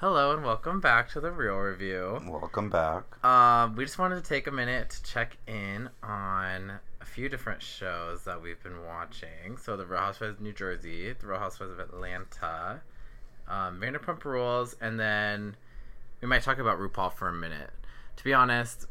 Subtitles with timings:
[0.00, 2.22] Hello and welcome back to the Real Review.
[2.24, 3.02] Welcome back.
[3.24, 7.60] Um, we just wanted to take a minute to check in on a few different
[7.60, 9.56] shows that we've been watching.
[9.60, 12.80] So, The Real Housewives of New Jersey, The Real Housewives of Atlanta,
[13.48, 15.56] um, Vanderpump Rules, and then
[16.20, 17.70] we might talk about RuPaul for a minute.
[18.18, 18.86] To be honest,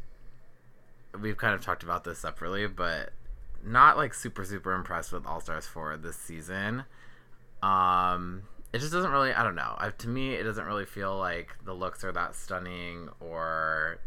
[1.17, 3.13] we've kind of talked about this separately, but
[3.63, 6.83] not like super super impressed with All Stars 4 this season.
[7.63, 8.43] Um,
[8.77, 9.33] it just doesn't really.
[9.33, 9.73] I don't know.
[9.79, 13.97] I, to me, it doesn't really feel like the looks are that stunning, or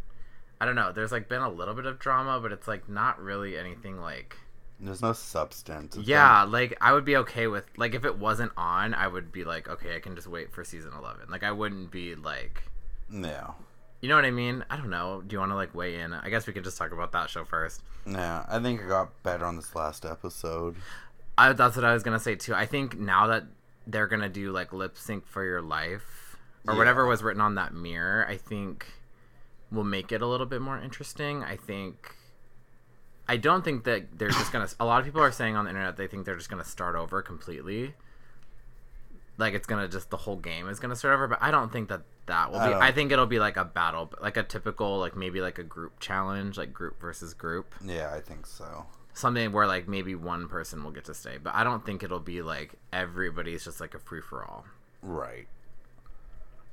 [0.60, 0.92] I don't know.
[0.92, 4.36] There's like been a little bit of drama, but it's like not really anything like.
[4.78, 5.96] There's no substance.
[5.96, 9.42] Yeah, like I would be okay with like if it wasn't on, I would be
[9.42, 11.28] like, okay, I can just wait for season eleven.
[11.28, 12.62] Like I wouldn't be like,
[13.12, 13.50] yeah.
[14.00, 14.64] you know what I mean?
[14.70, 15.20] I don't know.
[15.26, 16.12] Do you want to like weigh in?
[16.12, 17.82] I guess we could just talk about that show first.
[18.06, 18.44] Yeah.
[18.48, 20.76] I think it got better on this last episode.
[21.36, 22.54] I, that's what I was gonna say too.
[22.54, 23.46] I think now that
[23.86, 26.78] they're gonna do like lip sync for your life or Yeah.
[26.78, 28.86] whatever was written on that mirror, I think
[29.72, 31.42] will make it a little bit more interesting.
[31.44, 32.14] I think.
[33.28, 34.68] I don't think that they're just gonna.
[34.80, 36.96] A lot of people are saying on the internet they think they're just gonna start
[36.96, 37.94] over completely.
[39.38, 41.88] Like it's gonna just the whole game is gonna start over, but I don't think
[41.88, 42.74] that that will be.
[42.74, 45.98] I think it'll be like a battle, like a typical, like maybe like a group
[46.00, 48.86] challenge, like group versus group Yeah, I think so.
[49.20, 52.18] Something where like maybe one person will get to stay but i don't think it'll
[52.20, 54.64] be like everybody's just like a free-for-all
[55.02, 55.46] Right.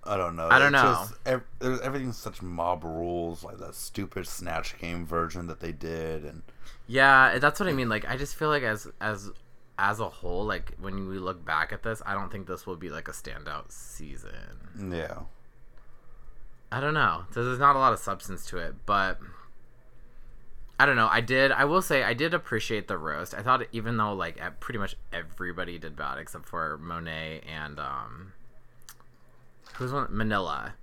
[0.04, 0.48] I don't know.
[0.50, 1.06] I don't It's know.
[1.10, 6.24] Just, ev- everything's such mob rules, like that stupid Snatch Game version that they did,
[6.24, 6.44] and
[6.88, 9.30] yeah that's what i mean like i just feel like as as
[9.78, 12.78] as a whole like when we look back at this i don't think this will
[12.78, 15.20] be like a standout season yeah,
[16.72, 19.20] i don't know there's not a lot of substance to it but
[20.80, 21.08] i don't know.
[21.12, 23.34] I did i will say i did appreciate the roast.
[23.34, 28.34] I thought even though like pretty much everybody did bad except for monet and um
[29.76, 30.08] who's one?
[30.10, 30.74] Manila.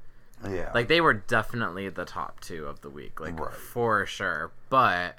[0.48, 0.70] Yeah.
[0.74, 3.54] like they were definitely the top two of the week like Right.
[3.54, 4.50] for sure.
[4.68, 5.18] But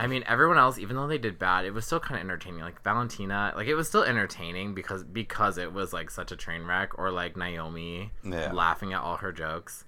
[0.00, 2.60] i mean everyone else even though they did bad it was still kind of entertaining.
[2.60, 6.64] Like valentina like it was still entertaining because because it was like such a train
[6.64, 8.52] wreck or like naomi Yeah.
[8.52, 9.84] laughing at all her jokes.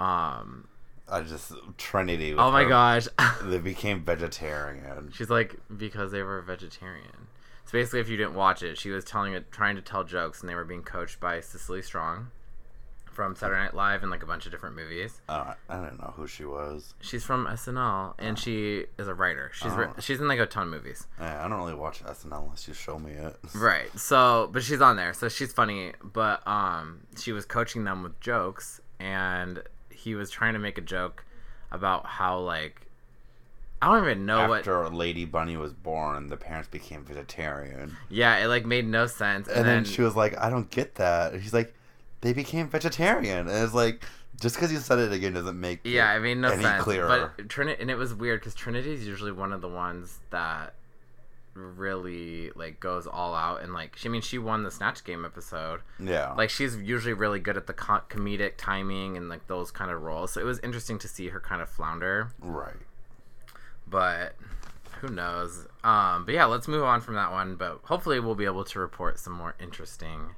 [0.00, 0.68] Um
[1.10, 2.34] I just Trinity.
[2.34, 3.08] oh my her- gosh
[3.42, 5.10] They became vegetarian.
[5.12, 7.28] she's like because they were vegetarian
[7.64, 10.40] so basically if you didn't watch it she was telling it trying to tell jokes
[10.40, 12.28] and they were being coached by Cecily Strong
[13.12, 16.12] from saturday night live and like a bunch of different movies Uh, I don't know
[16.16, 16.94] who she was.
[17.00, 19.50] She's from SNL and she is a writer.
[19.54, 19.94] She's ri- Oh.
[20.00, 21.08] she's in like a ton of movies.
[21.18, 23.36] Yeah, I don't really watch SNL unless you show me it.
[23.56, 23.88] Right.
[23.98, 25.12] So, but she's on there.
[25.14, 29.62] So she's funny, but um she was coaching them with jokes and
[29.98, 31.24] he was trying to make a joke
[31.70, 32.86] about how like
[33.80, 37.96] I don't even know what After Lady Bunny was born, the parents became vegetarian.
[38.08, 39.46] Yeah, it like made no sense.
[39.48, 41.32] And, then, she was like, I don't get that.
[41.32, 41.74] And he's like,
[42.20, 43.46] they became vegetarian.
[43.46, 44.04] And it's like,
[44.40, 46.82] just because you said it again doesn't make Yeah, it made no any sense.
[46.82, 47.32] clearer.
[47.36, 50.74] But Trinity, and it was weird because Trinity is usually one of the ones that
[51.58, 55.24] really like goes all out and like she I mean she won the snatch game
[55.24, 56.32] episode yeah.
[56.34, 60.02] like she's usually really good at the co- comedic timing and like those kind of
[60.02, 62.76] roles so it was interesting to see her kind of flounder right.
[63.86, 64.34] but
[65.00, 68.44] who knows um but yeah let's move on from that one but hopefully we'll be
[68.44, 70.30] able to report some more interesting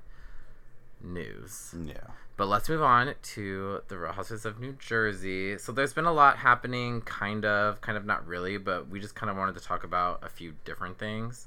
[1.03, 1.95] news Yeah.
[2.37, 5.59] but let's move on to the Real Housewives of New Jersey.
[5.59, 9.15] So there's been a lot happening, kind of, kind of not really, but we just
[9.15, 11.47] kind of wanted to talk about a few different things.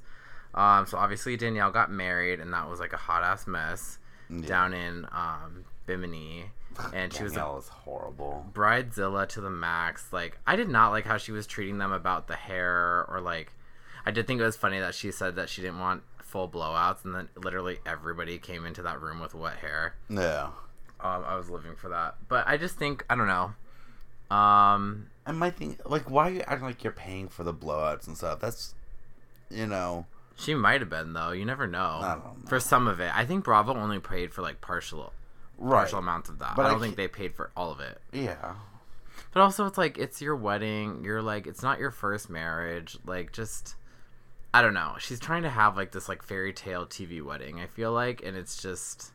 [0.54, 3.98] Um, so obviously Danielle got married, and that was like a hot ass mess
[4.30, 4.46] Yeah.
[4.46, 6.50] down in um, Bimini,
[6.92, 8.46] and she was a is horrible.
[8.52, 10.12] bridezilla to the max.
[10.12, 13.52] Like I did not like how she was treating them about the hair, or like
[14.06, 16.02] I did think it was funny that she said that she didn't want
[16.34, 19.94] full blowouts, and then literally everybody came into that room with wet hair.
[20.10, 20.48] Yeah.
[20.98, 22.16] Um, I was living for that.
[22.26, 23.54] But I just think I don't know.
[24.36, 28.08] Um, And my thing, like, why are you acting like you're paying for the blowouts
[28.08, 28.40] and stuff?
[28.40, 28.74] That's,
[29.48, 31.30] you know, she might have been though.
[31.30, 32.00] You never know.
[32.02, 32.36] I know.
[32.48, 35.12] For some of it, I think Bravo only paid for like partial
[35.56, 35.82] right.
[35.82, 36.56] partial amounts of that.
[36.56, 38.00] But I I don't think they paid for all of it.
[38.12, 38.54] Yeah.
[39.32, 41.04] But also, it's like it's your wedding.
[41.04, 42.98] You're like it's not your first marriage.
[43.06, 43.76] Like just.
[44.54, 44.94] I don't know.
[45.00, 47.58] She's trying to have like this like fairy tale TV wedding.
[47.60, 49.10] I feel like, and it's just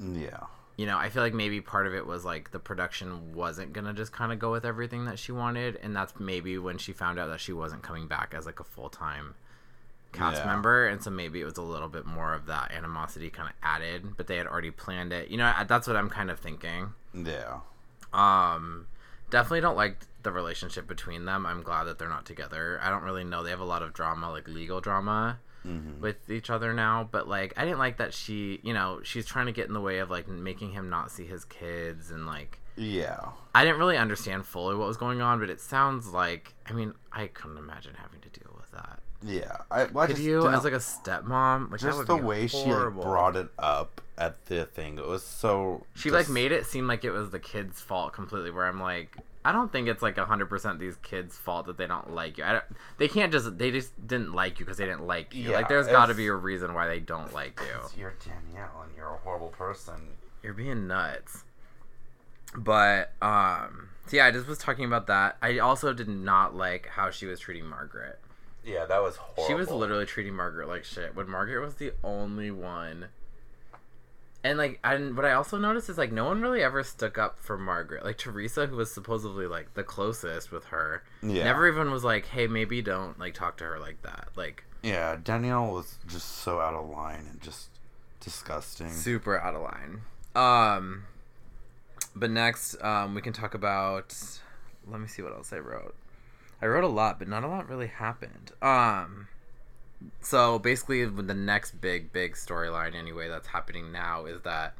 [0.00, 0.40] Yeah.
[0.76, 3.92] you know, I feel like maybe part of it was like the production wasn't gonna
[3.92, 7.18] just kind of go with everything that she wanted, and that's maybe when she found
[7.18, 9.34] out that she wasn't coming back as like a full time
[10.12, 10.46] cast Yeah.
[10.46, 13.54] member, and so maybe it was a little bit more of that animosity kind of
[13.62, 15.28] added, but they had already planned it.
[15.28, 16.94] You know, that's what I'm kind of thinking.
[17.14, 17.60] Yeah.
[18.12, 18.86] Um,
[19.30, 21.46] definitely don't like the relationship between them.
[21.46, 22.78] I'm glad that they're not together.
[22.82, 23.42] I don't really know.
[23.42, 25.38] They have a lot of drama, like legal drama.
[25.64, 26.00] Mhm.
[26.00, 27.08] with each other now.
[27.08, 29.80] But like, I didn't like that she, you know, she's trying to get in the
[29.80, 32.58] way of like making him not see his kids and like.
[32.74, 33.20] Yeah.
[33.54, 36.94] I didn't really understand fully what was going on, but it sounds like I mean
[37.12, 38.98] I couldn't imagine having to deal with that.
[39.22, 39.58] Yeah.
[39.70, 42.48] I, well, I Could just you, as like a stepmom, like that just the way
[42.48, 45.86] she like, brought it up at the thing, it was so.
[45.94, 48.50] She like made it seem like it was the kid's fault completely.
[48.50, 51.86] Where I'm like, I don't think it's like hundred percent these kids' fault that they
[51.86, 52.44] don't like you.
[52.44, 52.64] I don't,
[52.98, 55.50] they can't just they just didn't like you because they didn't like you.
[55.50, 58.00] Yeah, like there's got to be a reason why they don't like you.
[58.00, 59.94] You're Danielle and you're a horrible person.
[60.42, 61.44] You're being nuts.
[62.54, 65.38] But um, so yeah, I just was talking about that.
[65.42, 68.20] I also did not like how she was treating Margaret.
[68.64, 69.46] Yeah, that was horrible.
[69.46, 71.16] She was literally treating Margaret like shit.
[71.16, 73.06] When Margaret was the only one.
[74.44, 77.38] And like, and what I also noticed is like no one really ever stuck up
[77.38, 78.04] for Margaret.
[78.04, 81.44] Like Teresa, who was supposedly like the closest with her, Yeah.
[81.44, 85.16] never even was like, "Hey, maybe don't like talk to her like that." Like Yeah,
[85.22, 87.68] Danielle was just so out of line and just
[88.18, 88.90] disgusting.
[88.90, 90.00] super out of line.
[90.34, 91.04] Um,
[92.16, 94.16] but next, um, we can talk about.
[94.88, 95.94] Let me see what else I wrote.
[96.60, 98.50] I wrote a lot, but not a lot really happened.
[98.60, 99.28] Um,
[100.20, 104.74] so basically, the next big, big storyline, anyway, that's happening now is that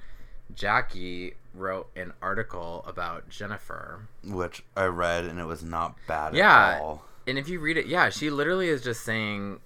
[0.55, 4.07] Jackie wrote an article about Jennifer.
[4.25, 6.69] Which I read and it was not bad Yeah.
[6.77, 7.05] at all.
[7.27, 9.61] And if you read it, yeah, she literally is just saying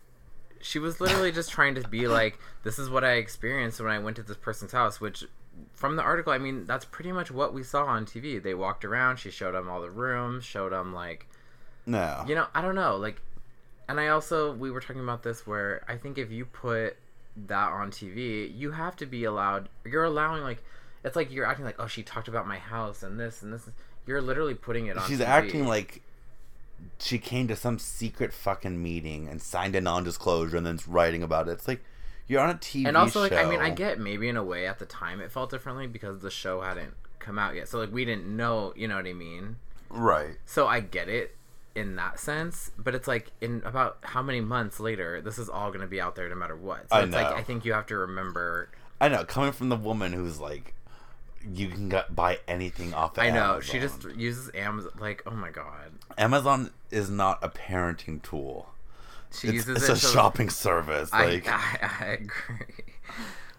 [0.61, 3.99] she was literally just trying to be like, this is what I experienced when I
[3.99, 5.25] went to this person's house, which
[5.75, 8.43] from the article, I mean, that's pretty much what we saw on TV.
[8.43, 11.27] They walked around, she showed them all the rooms, showed them like,
[11.87, 12.25] No.
[12.27, 13.21] you know, I don't know, like
[13.89, 16.97] and I also we were talking about this where I think if you put
[17.49, 20.63] that on TV, you have to be allowed you're allowing like
[21.05, 23.69] it's like you're acting like, "Oh, she talked about my house and this and this."
[24.07, 25.27] You're literally putting it on She's TV.
[25.27, 26.03] acting like
[26.99, 31.49] she came to some secret fucking meeting and signed a non-disclosure and then's writing about
[31.49, 31.53] it.
[31.53, 31.83] It's like
[32.27, 34.67] you're on a TV and also like i mean i get maybe in a way
[34.67, 37.93] at the time it felt differently because the show hadn't come out yet so like
[37.93, 39.57] we didn't know you know what i mean
[39.91, 40.37] right.
[40.45, 41.37] so i get it
[41.77, 45.69] in that sense but it's like in about how many months later this is all
[45.69, 47.37] going to be out there no matter what so I it's like know.
[47.37, 48.69] i think you have to remember
[48.99, 50.73] I know, coming from the woman who's like,
[51.53, 53.19] you can get, buy anything off.
[53.19, 53.61] Of i know Amazon.
[53.61, 58.71] she just uses amazon like oh my god Amazon is not a parenting tool.
[59.31, 61.11] she It's, uses it's it a so- shopping service.
[61.13, 62.85] I, Like, I, I agree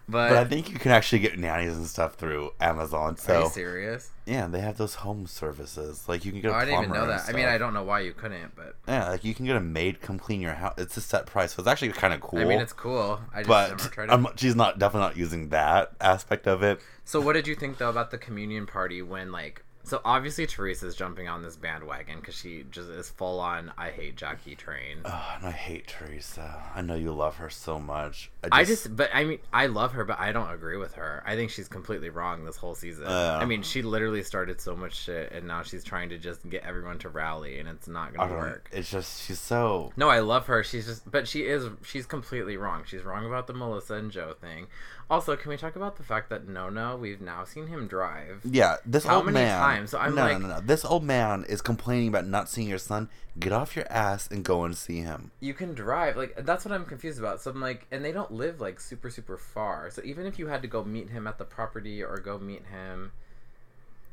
[0.08, 3.16] but I think you can actually get nannies and stuff through Amazon.
[3.16, 6.06] So are you serious yeah, they have those home services.
[6.06, 6.50] Like you can get.
[6.50, 8.76] oh, i didn't even know that i mean i don't know why you couldn't but
[8.86, 10.74] Yeah, like you can get a maid come clean your house.
[10.76, 12.38] It's a set price, so it's actually kind of cool.
[12.38, 15.16] i mean it's cool i just never but tried it I'm, she's not definitely not
[15.16, 16.80] using that aspect of it.
[17.04, 20.94] So what did you think though about the communion party when like so obviously Teresa's
[20.94, 24.98] jumping on this bandwagon because she just is full on I hate Jackie train.
[25.04, 26.62] Oh, and I hate Teresa.
[26.74, 28.30] I know you love her so much.
[28.52, 31.22] I just but I mean I love her but I don't agree with her.
[31.26, 33.06] I think she's completely wrong this whole season.
[33.06, 33.38] Uh.
[33.40, 36.64] I mean she literally started so much shit and now she's trying to just get
[36.64, 38.68] everyone to rally and it's not gonna work.
[38.72, 39.92] It's just she's so.
[39.96, 40.62] No, I love her.
[40.62, 42.82] She's just, but she is, she's completely wrong.
[42.86, 44.66] She's wrong about the Melissa and Joe thing.
[45.10, 48.42] Also, can we talk about the fact that No No, we've now seen him drive?
[48.44, 49.58] Yeah, this How old many man.
[49.58, 49.90] times?
[49.90, 50.60] So I'm no, like- no, no, no.
[50.60, 53.08] This old man is complaining about not seeing your son.
[53.38, 55.30] Get off your ass and go and see him.
[55.40, 58.32] you can drive like that's what i'm confused about so i'm like and they don't
[58.32, 61.38] live like super super far so even if you had to go meet him at
[61.38, 63.12] the property or go meet him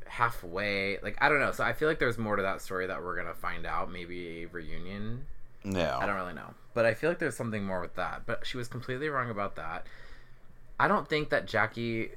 [0.06, 3.02] halfway like i don't know so i feel like there's more to that story that
[3.02, 5.26] we're gonna find out maybe a reunion
[5.64, 5.98] No.
[6.00, 8.56] i don't really know but i feel like there's something more with that but she
[8.56, 9.84] was completely wrong about that
[10.78, 12.10] i don't think that jackie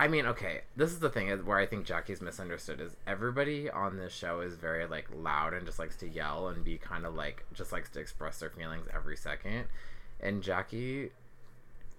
[0.00, 3.96] I mean, okay, this is the thing where I think Jackie's misunderstood is everybody on
[3.96, 7.16] this show is very like loud and just likes to yell and be kind of
[7.16, 9.64] like just likes to express their feelings every second.
[10.20, 11.10] And Jackie,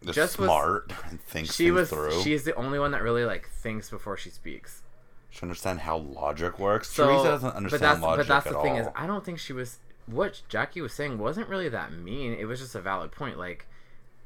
[0.02, 2.22] Just, just was- smart and thinks she was through.
[2.22, 4.82] she's the only one that really like thinks before she speaks.
[5.30, 6.90] She understand how logic works.
[6.90, 8.80] So, Teresa doesn't but understand that's logic but that's at the thing all.
[8.80, 12.32] is I don't think she was what Jackie was saying wasn't really that mean.
[12.34, 13.38] It was just a valid point.
[13.38, 13.68] Like,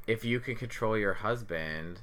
[0.06, 2.00] if you can control your husband,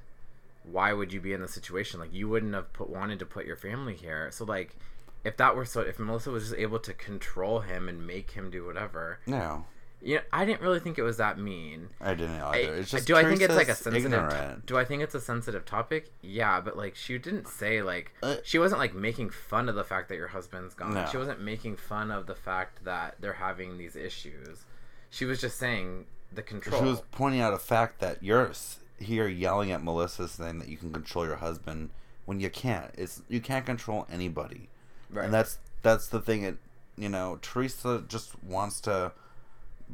[0.64, 2.00] why would you be in the situation?
[2.00, 4.30] Like, you wouldn't have put wanted to put your family here.
[4.32, 4.76] So like,
[5.24, 8.50] if that were so, if Melissa was just able to control him and make him
[8.50, 9.66] do whatever, no,
[10.02, 11.90] you know, I didn't really think it was that mean.
[12.00, 12.76] I didn't I- either.
[12.76, 14.66] It's just do I think it's like a sensitive?
[14.66, 16.12] Do I think it's a sensitive topic?
[16.22, 19.84] Yeah, but like she didn't say like Uh, she wasn't like making fun of the
[19.84, 20.96] fact that your husband's gone.
[20.96, 21.06] No.
[21.12, 24.66] She wasn't making fun of the fact that they're having these issues.
[25.12, 26.80] She was just saying the control.
[26.80, 28.52] She was pointing out a fact that you're
[29.00, 31.90] here yelling at Melissa saying that you can control your husband
[32.26, 32.92] when you can't.
[32.98, 34.70] It's you can't control anybody,
[35.10, 35.26] right.
[35.26, 36.44] and that's that's the thing.
[36.44, 36.58] It
[36.98, 39.12] you know Teresa just wants to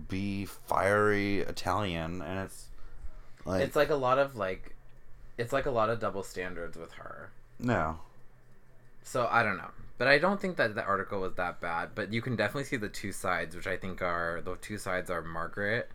[0.07, 2.67] be fiery Italian, and it's
[3.45, 4.75] like it's like a lot of like,
[5.37, 7.31] it's like a lot of double standards with her.
[7.59, 7.99] no,
[9.03, 11.89] So I don't know, but I don't think that the article was that bad.
[11.95, 15.09] But you can definitely see the two sides, which I think are the two sides
[15.09, 15.89] are Margaret,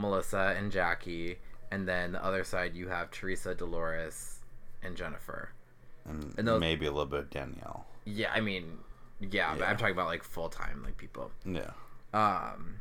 [0.00, 1.38] Melissa, and Jackie,
[1.70, 4.38] and then the other side you have Teresa, Dolores,
[4.82, 5.50] and Jennifer.
[6.06, 7.86] and, And those- maybe a little bit of Danielle.
[8.04, 8.78] Yeah, I mean,
[9.20, 11.30] yeah, but I'm talking about like full time like people.
[11.44, 11.70] Yeah,
[12.14, 12.80] Um,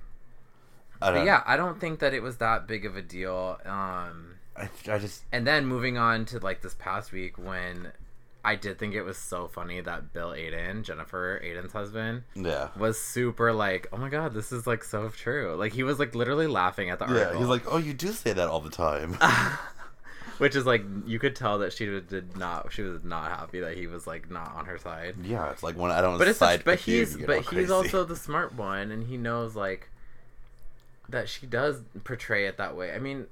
[1.01, 1.25] I but don't.
[1.25, 3.59] yeah, I don't think that it was that big of a deal.
[3.65, 7.91] Um, I, I just and then moving on to like this past week when
[8.43, 12.69] I did think it was so funny that Bill Aydin, Jennifer Aydin's husband, yeah.
[12.77, 15.55] was super like, oh my god, this is like so true.
[15.55, 17.39] Like he was like literally laughing at the Yeah, article.
[17.39, 19.17] he's like, oh, you do say that all the time.
[20.37, 23.75] which is like you could tell that she did not, she was not happy that
[23.75, 25.15] he was like not on her side.
[25.21, 26.17] yeah, it's like when I don't.
[26.17, 29.17] But it's side such, but he's you but he's also the smart one, and he
[29.17, 29.89] knows like
[31.09, 32.93] that she does portray it that way.
[32.93, 33.25] I mean,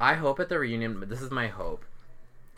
[0.00, 0.98] I hope at the reunion.
[0.98, 1.84] But this is my hope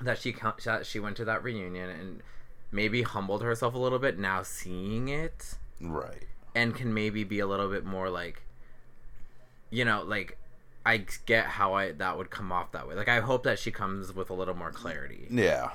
[0.00, 2.22] that she that she went to that reunion and
[2.70, 5.54] maybe humbled herself a little bit now seeing it.
[5.80, 6.24] Right.
[6.54, 8.42] and can maybe be a little bit more like
[9.70, 10.36] you know like
[10.84, 12.94] i get how i that would come off that way.
[12.94, 15.26] Like i hope that she comes with a little more clarity.
[15.30, 15.70] Yeah,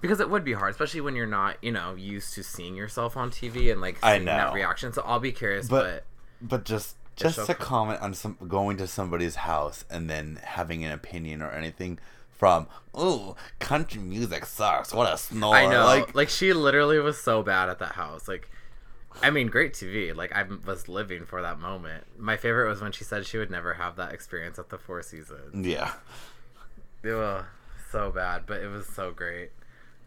[0.00, 3.16] because it would be hard especially when you're not you know used to seeing yourself
[3.16, 4.92] on tv and like I seeing that reaction.
[4.92, 6.04] So i'll be curious But-
[6.40, 10.84] but, but just just to comment on some going to somebody's house and then having
[10.84, 11.98] an opinion or anything
[12.36, 17.20] from oh country music sucks what a snore i know like like, she literally was
[17.20, 18.48] so bad at that house like
[19.22, 20.12] I mean, great TV.
[20.14, 22.04] Like I was living for that moment.
[22.18, 25.02] My favorite was when she said she would never have that experience at the Four
[25.02, 25.64] Seasons.
[25.66, 25.92] yeah
[27.08, 27.44] Ugh,
[27.90, 29.50] so bad, but it was so great.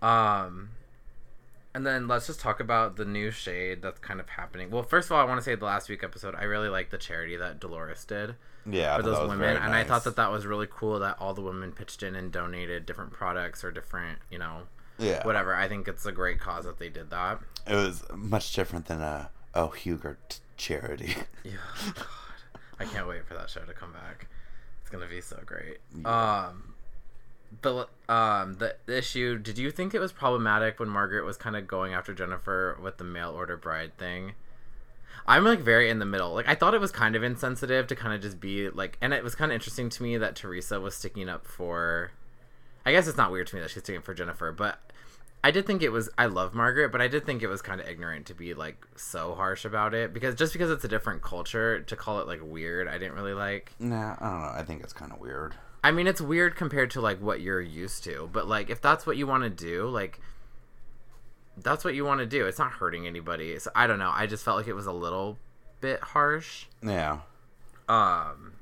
[0.01, 0.69] Um,
[1.77, 4.71] and then let's just talk about the new shade that's kind of happening.
[4.71, 6.89] Well, first of all, I want to say the last week episode, I really liked
[6.89, 8.33] the charity that Dolores did
[8.65, 11.41] yeah for those women, and I thought that that was really cool that all the
[11.43, 14.63] women pitched in and donated different products or different, you know,
[14.97, 15.53] yeah whatever.
[15.53, 17.41] I think it's a great cause that they did that.
[17.67, 21.51] it was much different than a oh Hugert charity Yeah,
[21.93, 22.05] God,
[22.79, 24.27] I can't wait for that show to come back.
[24.81, 25.77] It's gonna be so great.
[26.03, 26.73] Um,
[27.61, 29.37] the um the, issue.
[29.37, 32.97] Did you think it was problematic when Margaret was kind of going after Jennifer with
[32.97, 34.33] the mail order bride thing?
[35.25, 36.33] I'm like very in the middle.
[36.33, 39.13] Like I thought it was kind of insensitive to kind of just be like, and
[39.13, 42.11] it was kind of interesting to me that Teresa was sticking up for.
[42.85, 44.79] I guess it's not weird to me that she's sticking up for Jennifer, but
[45.43, 46.09] I did think it was.
[46.17, 48.87] I love Margaret, but I did think it was kind of ignorant to be like
[48.95, 52.39] so harsh about it because just because it's a different culture to call it like
[52.41, 53.73] weird, I didn't really like.
[53.79, 56.91] nah I don't know I think it's kind of weird I mean, it's weird compared
[56.91, 59.87] to like what you're used to, but like if that's what you want to do,
[59.87, 60.19] like
[61.57, 62.45] that's what you want to do.
[62.45, 63.57] It's not hurting anybody.
[63.59, 64.11] So I don't know.
[64.13, 65.37] I just felt like it was a little
[65.79, 66.65] bit harsh.
[66.81, 67.19] yeah
[67.87, 68.53] Um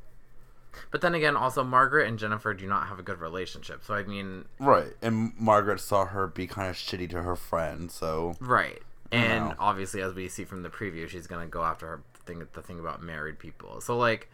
[0.92, 3.84] but then again, also Margaret and Jennifer do not have a good relationship.
[3.84, 7.92] So I mean, right and Margaret saw her be kind of shitty to her friend
[7.92, 8.82] so right.
[9.12, 9.56] And know.
[9.60, 12.80] obviously, as we see from the preview, she's gonna go after her thing, the thing
[12.80, 13.80] about married people.
[13.80, 14.30] So like,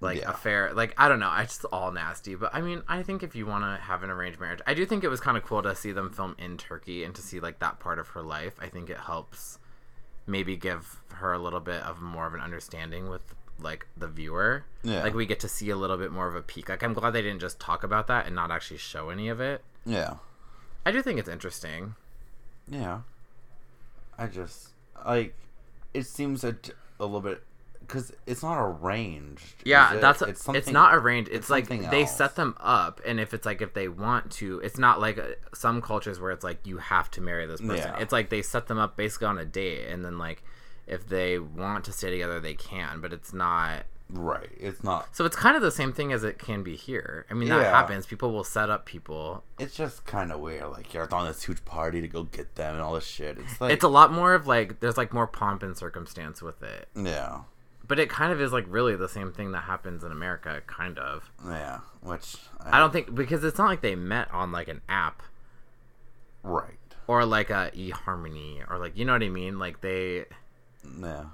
[0.00, 0.30] like Yeah.
[0.30, 1.32] affair, like I don't know.
[1.38, 2.34] It's just all nasty.
[2.34, 4.84] But I mean, I think if you want to have an arranged marriage, I do
[4.86, 7.40] think it was kind of cool to see them film in Turkey and to see
[7.40, 8.54] like that part of her life.
[8.60, 9.58] I think it helps
[10.26, 14.64] maybe give her a little bit of more of an understanding with like the viewer.
[14.82, 15.02] Yeah.
[15.02, 16.68] Like we get to see a little bit more of a peek.
[16.68, 19.40] Like I'm glad they didn't just talk about that and not actually show any of
[19.40, 19.62] it.
[19.86, 20.14] yeah
[20.86, 21.94] I do think it's interesting.
[22.68, 23.00] Yeah.
[24.18, 24.70] I just
[25.06, 25.34] like
[25.92, 26.56] it seems a,
[26.98, 27.42] a little bit
[27.86, 29.62] because it's not arranged.
[29.64, 30.00] Yeah, it?
[30.00, 31.28] that's it's, something- not arranged.
[31.30, 32.16] It's, it's like they else.
[32.16, 35.28] set them up, and if it's like if they want to, it's not like uh,
[35.54, 37.76] some cultures where it's like you have to marry this person.
[37.76, 37.98] Yeah.
[37.98, 40.42] It's like they set them up basically on a date, and then like
[40.86, 43.00] if they want to stay together, they can.
[43.00, 43.84] But it's not.
[44.10, 44.50] right.
[44.58, 45.16] It's not.
[45.16, 47.24] So it's kind of the same thing as it can be here.
[47.30, 47.70] I mean, that Yeah.
[47.70, 48.04] happens.
[48.04, 49.44] People will set up people.
[49.58, 50.66] It's just kind of weird.
[50.70, 53.38] Like you're throwing this huge party to go get them and all this shit.
[53.38, 56.62] It's like It's a lot more of like there's like more pomp and circumstance with
[56.62, 56.88] it.
[56.94, 57.40] yeah,
[57.86, 60.98] But it kind of is like really the same thing that happens in America, kind
[60.98, 61.30] of.
[61.46, 61.80] yeah.
[62.00, 65.22] Which I don't think because it's not like they met on like an app
[66.42, 66.78] right.
[67.06, 69.58] or like a eHarmony or like you know what I mean.
[69.58, 70.24] Like they,
[71.00, 71.24] Yeah.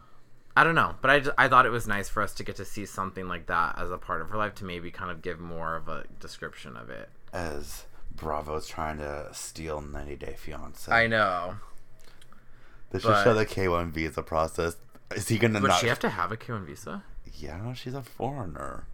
[0.56, 2.56] I don't know, but I just, I thought it was nice for us to get
[2.56, 5.22] to see something like that as a part of her life to maybe kind of
[5.22, 7.08] give more of a description of it.
[7.32, 10.90] As Bravo's trying to steal 90 Day Fiance.
[10.90, 11.54] I know,
[12.90, 14.76] They should but- show the K1 visa process.
[15.14, 15.80] Is he gonna would not?
[15.80, 17.02] she have to have a K1 visa?
[17.34, 18.84] Yeah, she's a foreigner.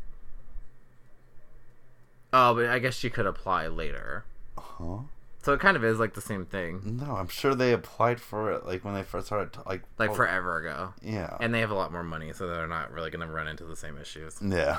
[2.33, 4.25] Oh, but I guess she could apply later.
[4.59, 4.99] Huh?
[5.43, 8.51] So it kind of is like the same thing, No, I'm sure they applied for
[8.51, 9.53] it like when they first started.
[9.53, 10.93] t- Like like oh, forever ago.
[11.03, 11.37] Yeah.
[11.41, 13.77] And they have a lot more money, so they're not really gonna run into the
[13.77, 14.39] same issues.
[14.43, 14.79] yeah.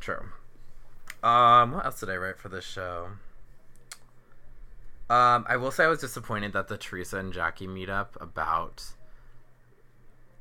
[0.00, 0.24] True.
[1.22, 3.08] Um, what else did I write for this show?
[5.10, 8.84] Um, I will say I was disappointed that the Teresa and Jackie meetup about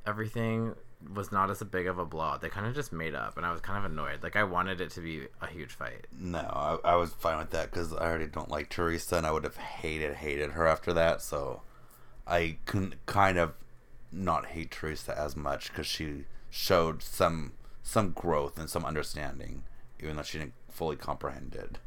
[0.05, 0.75] everything
[1.13, 2.41] was not as big of a blowout.
[2.41, 4.23] They kind of just made up, and I was kind of annoyed.
[4.23, 6.07] Like I wanted it to be a huge fight.
[6.17, 9.31] No, I, I was fine with that because I already don't like Teresa, and I
[9.31, 11.21] would have hated hated her after that.
[11.21, 11.61] So
[12.25, 13.53] I couldn't kind of
[14.11, 19.63] not hate Teresa as much because she showed some some growth and some understanding,
[20.01, 21.77] even though she didn't fully comprehend it.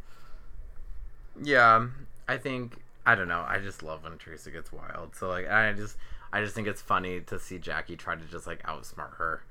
[1.42, 1.88] Yeah,
[2.28, 3.44] I think I don't know.
[3.48, 5.16] I just love when Teresa gets wild.
[5.16, 5.96] So like, I just
[6.32, 9.42] I just think it's funny to see Jackie try to just like outsmart her.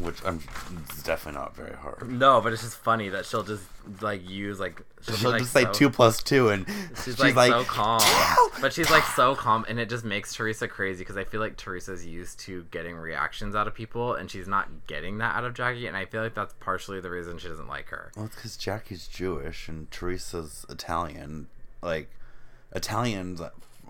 [0.00, 0.40] Which I'm
[0.90, 2.10] it's definitely not very hard.
[2.10, 3.64] No, but it's just funny that she'll just
[4.00, 7.34] like use like she'll, She'll like, just say two plus two, and She's, she's, like,
[7.34, 11.00] like, so calm, "Two!" but she's like so calm, and it just makes Teresa crazy
[11.00, 14.68] because I feel like Teresa's used to getting reactions out of people, and she's not
[14.86, 17.68] getting that out of Jackie, and I feel like that's partially the reason she doesn't
[17.68, 18.12] like her.
[18.14, 21.48] Well, it's because Jackie's Jewish and Teresa's Italian.
[21.80, 22.10] Like
[22.74, 23.40] Italians,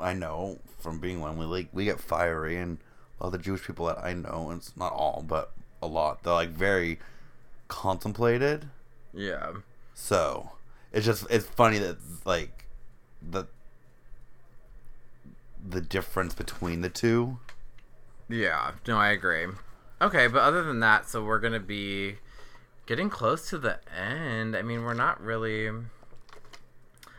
[0.01, 2.79] I know from being one, we like we get fiery, and
[3.21, 5.53] all the Jewish people that I know, and it's not all, but
[5.83, 6.99] a lot, they're like very
[7.69, 8.69] contemplated.
[9.13, 9.53] Yeah,
[9.95, 10.53] So
[10.93, 12.67] it's just it's funny that like
[13.23, 13.45] the
[15.67, 17.39] the difference between the two.
[18.29, 19.47] yeah, no, I agree.
[20.01, 22.17] Okay, but other than that, so we're gonna be
[22.87, 24.57] getting close to the end.
[24.57, 25.69] I mean, we're not really.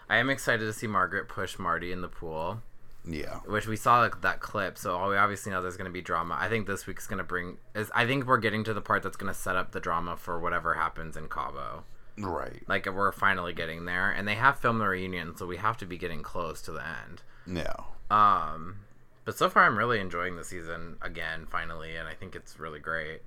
[0.09, 2.61] I am excited to see Margaret push Marty in the pool.
[3.05, 3.37] Yeah.
[3.45, 6.37] which we saw like, that clip so we obviously know there's going to be drama
[6.39, 9.03] i think this week's going to bring is i think we're getting to the part
[9.03, 11.83] that's going to set up the drama for whatever happens in cabo
[12.17, 12.61] Right.
[12.67, 15.85] like we're finally getting there and they have filmed the reunion so we have to
[15.85, 17.73] be getting close to the end Yeah.
[18.11, 18.81] um
[19.25, 22.79] but so far i'm really enjoying the season again finally and i think it's really
[22.79, 23.21] great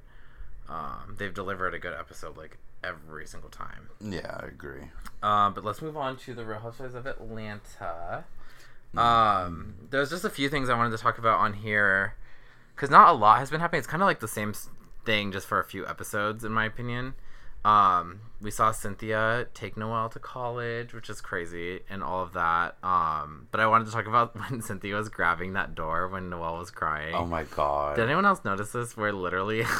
[0.68, 4.90] um they've delivered a good episode like every single time Yeah, I agree.
[5.22, 8.24] um, but let's move on to the Real Housewives of Atlanta.
[8.96, 12.14] Um, there's just a few things I wanted to talk about on here,
[12.74, 13.78] because not a lot has been happening.
[13.78, 14.54] It's kind of like the same
[15.04, 17.14] thing, just for a few episodes, in my opinion.
[17.64, 22.76] Um, we saw Cynthia take Noelle to college, which is crazy, and all of that.
[22.82, 26.58] Um, but I wanted to talk about when Cynthia was grabbing that door when Noelle
[26.58, 27.14] was crying.
[27.14, 27.96] Oh my god.
[27.96, 28.96] Did anyone else notice this?
[28.96, 29.64] Where literally,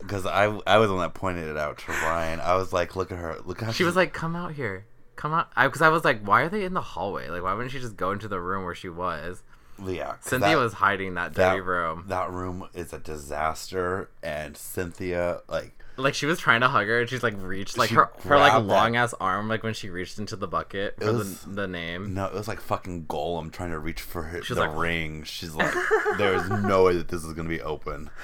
[0.00, 2.40] Because I, I was the one that pointed it out to Ryan.
[2.40, 3.36] I was like, look at her.
[3.44, 4.86] Look how she was like, "Come out here,
[5.20, 7.28] come out," because I, was like, "Why are they in the hallway?
[7.28, 9.42] Like, why wouldn't she just go into the room where she was?"
[9.86, 10.14] yeah.
[10.20, 12.04] Cynthia that- was hiding that that dirty room.
[12.08, 17.00] That room is a disaster, and Cynthia, like, Like she was trying to hug her,
[17.00, 20.18] and she's like reached like her her like long ass arm, like when she reached
[20.18, 22.12] into the bucket for was- the, the name.
[22.14, 25.22] no, it was like fucking Gollum trying to reach for her, the like- ring.
[25.24, 25.74] She's like,
[26.18, 28.10] there's no way that this is gonna be open.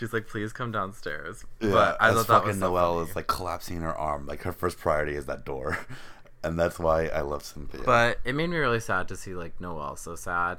[0.00, 2.94] She's like, "Please come downstairs." Yeah, but I as thought that fucking was so Noelle
[3.00, 3.10] funny.
[3.10, 4.24] is like collapsing in her arm.
[4.26, 5.78] Like her first priority is that door,
[6.42, 7.82] and that's why I love Cynthia.
[7.84, 10.56] But it made me really sad to see like Noelle so sad.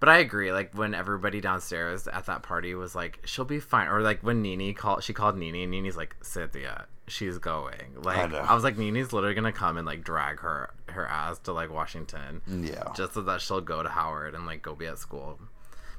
[0.00, 0.50] But I agree.
[0.50, 4.42] Like when everybody downstairs at that party was like, "She'll be fine," or like when
[4.42, 8.38] NeNe called, she called NeNe, and NeNe's like, "Cynthia, she's going." Like know.
[8.38, 11.70] I, was like, NeNe's literally gonna come and like drag her her ass to like
[11.72, 12.42] Washington.
[12.48, 15.38] yeah, just so that she'll go to Howard and like go be at school.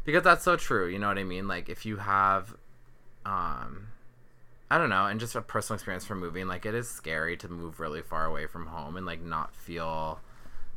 [0.07, 1.49] Because that's so true, you know what I mean?
[1.49, 2.55] Like if you have
[3.25, 3.89] um
[4.71, 7.49] I don't know, and just a personal experience from moving, like it is scary to
[7.49, 10.21] move really far away from home and like not feel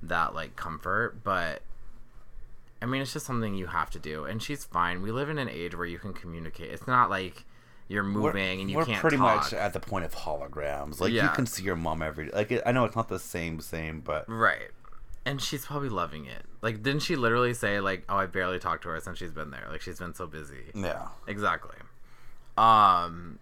[0.02, 1.62] that like comfort, but
[2.82, 4.24] I mean it's just something you have to do.
[4.24, 5.00] And she's fine.
[5.00, 6.72] We live in an age where you can communicate.
[6.72, 7.44] It's not like
[7.86, 9.44] you're moving and you we're can't pretty talk.
[9.44, 10.98] much at the point of holograms.
[11.00, 12.32] Like you can see your mom every day.
[12.34, 14.70] Like it, I know it's not the same, same, but Right.
[15.24, 16.44] And she's probably loving it.
[16.62, 19.50] Like, didn't she literally say, like, oh, I barely talked to her since she's been
[19.50, 19.66] there?
[19.70, 20.70] Like, she's been so busy.
[20.74, 21.76] yeah, Exactly.
[22.56, 23.38] Um,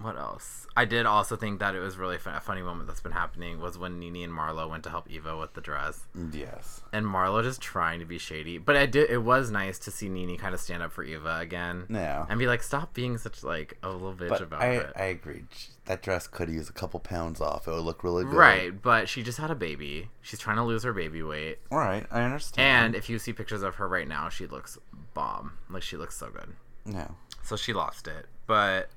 [0.00, 0.66] what else?
[0.76, 3.60] I did also think that it was really fun, a funny moment that's been happening
[3.60, 7.42] was when NeNe and Marlo went to help Eva with the dress, yes, and Marlo
[7.42, 8.56] just trying to be shady.
[8.56, 9.10] But I did.
[9.10, 12.24] It was nice to see NeNe kind of stand up for Eva again yeah.
[12.28, 15.04] and be like, "Stop being such like a little bitch But about I, it." I
[15.04, 15.44] agree.
[15.84, 17.66] That dress could use a couple pounds off.
[17.66, 18.34] It would look really good.
[18.34, 20.08] Right, but she just had a baby.
[20.22, 21.58] She's trying to lose her baby weight.
[21.70, 22.86] All right, I understand.
[22.86, 24.78] And if you see pictures of her right now, she looks
[25.14, 25.58] bomb.
[25.68, 26.54] Like she looks so good.
[26.86, 27.08] yeah,
[27.42, 28.26] So she lost it.
[28.46, 28.90] But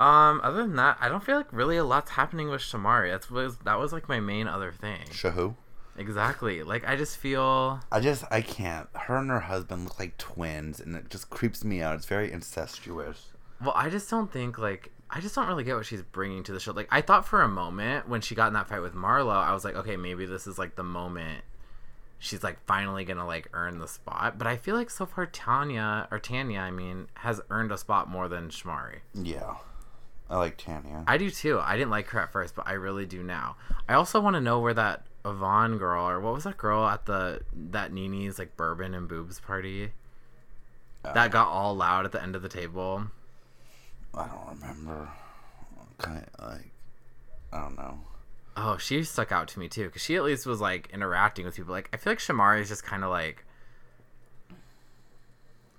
[0.00, 3.10] um other than that, I don't feel like really a lot's happening with Shamari.
[3.10, 5.04] That was that was like my main other thing.
[5.10, 5.54] Shahu.
[5.96, 6.62] Exactly.
[6.62, 8.88] Like I just feel I just I can't.
[8.94, 11.94] Her and her husband look like twins, and it just creeps me out.
[11.96, 13.32] It's very incestuous.
[13.60, 16.52] well, I just don't think like I just don't really get what she's bringing to
[16.52, 16.72] the show.
[16.72, 19.52] Like I thought for a moment when she got in that fight with Marlo, I
[19.52, 21.42] was like, okay, maybe this is like the moment
[22.20, 24.38] she's like finally gonna like earn the spot.
[24.38, 28.08] But I feel like so far Tanya or Tanya, I mean, has earned a spot
[28.08, 29.00] more than Shamari.
[29.14, 29.54] Yeah.
[30.30, 31.02] I like Tanya.
[31.08, 31.58] I do too.
[31.60, 33.56] I didn't like her at first, but I really do now.
[33.88, 37.04] I also want to know where that Yvonne girl or what was that girl at
[37.06, 39.90] the that NeNe's like bourbon and boobs party
[41.04, 43.06] Uh, that got all loud at the end of the table.
[44.14, 45.08] I don't remember.
[45.98, 46.70] Kind of like,
[47.52, 47.98] I don't know.
[48.56, 51.56] Oh, she stuck out to me too because she at least was like interacting with
[51.56, 51.72] people.
[51.72, 53.44] Like I feel like Shamari is just kind of like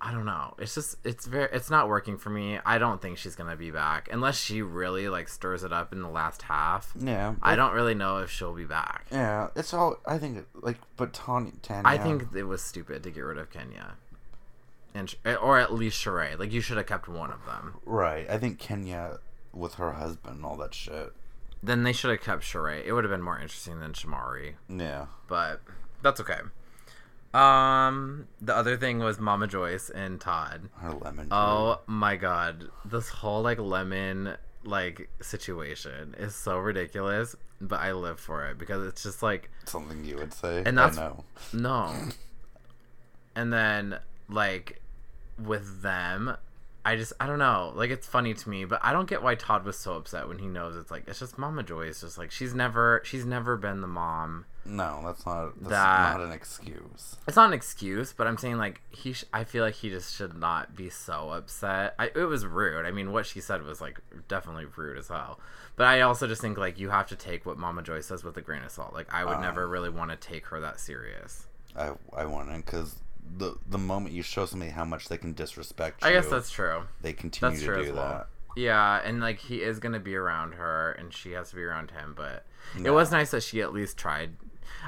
[0.04, 0.54] I don't know.
[0.58, 2.58] It's just it's very it's not working for me.
[2.66, 6.02] I don't think she's gonna be back unless she really like stirs it up in
[6.02, 6.92] the last half.
[6.98, 7.34] Yeah.
[7.40, 9.06] I don't really know if she'll be back.
[9.12, 9.98] Yeah, it's all.
[10.04, 11.52] I think like, but Tanya.
[11.62, 13.92] Tanya I think it was stupid to get rid of Kenya,
[14.94, 16.36] and or at least Sheree.
[16.38, 17.76] Like you should have kept one of them.
[17.84, 18.28] right.
[18.28, 19.18] I think Kenya
[19.52, 21.12] with her husband and all that shit.
[21.62, 22.84] Then they should have kept Sheree.
[22.84, 25.06] It would have been more interesting than Shamari, Yeah.
[25.28, 25.60] but
[26.02, 26.40] that's okay.
[27.34, 30.68] Um, the other thing was Mama Joyce and Todd.
[30.78, 31.28] Her lemon.
[31.30, 38.20] Oh my god, this whole like lemon like situation is so ridiculous, but I live
[38.20, 40.62] for it because it's just like Something you would say.
[40.64, 41.24] And that's- I know.
[41.52, 41.94] No.
[43.34, 44.82] And then like
[45.42, 46.36] with them,
[46.84, 47.72] I just I don't know.
[47.74, 50.38] Like it's funny to me, but I don't get why Todd was so upset when
[50.38, 52.02] he knows it's like it's just Mama Joyce.
[52.02, 54.44] Just like she's never she's never been the mom.
[54.64, 55.54] No, that's not.
[55.58, 57.16] That's That- not an excuse.
[57.26, 59.12] It's not an excuse, but I'm saying like he.
[59.12, 61.94] Sh- I feel like he just should not be so upset.
[61.98, 62.86] I, it was rude.
[62.86, 65.40] I mean, what she said was like definitely rude as hell.
[65.74, 68.36] But I also just think like you have to take what Mama Joy says with
[68.36, 68.94] a grain of salt.
[68.94, 69.40] Like I would Uh.
[69.40, 71.46] never really want to take her that serious.
[71.76, 72.96] I I want to because
[73.36, 76.50] the the moment you show somebody how much they can disrespect you, I guess that's
[76.50, 76.82] true.
[77.00, 78.08] they continue That's to do well.
[78.08, 78.26] that.
[78.54, 81.90] Yeah, and like he is gonna be around her, and she has to be around
[81.92, 82.12] him.
[82.14, 82.44] But
[82.84, 84.36] it was nice that she at least tried.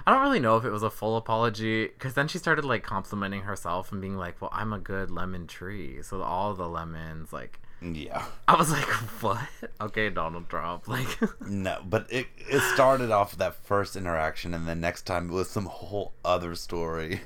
[0.06, 2.82] I don't really know if it was a full apology, because then she started like
[2.82, 7.32] complimenting herself and being like, "Well, I'm a good lemon tree." So all the lemons,
[7.32, 8.24] like, Yeah.
[8.48, 8.84] I was like,
[9.22, 9.38] "What?"
[9.80, 14.80] Okay, Donald Trump, like, No, but it it started off that first interaction, and then
[14.80, 17.20] next time it was some whole other story.